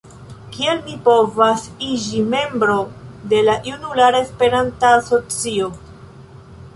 [0.53, 2.77] Kiel mi povas iĝi membro
[3.33, 5.69] de la junulara Esperantista asocio?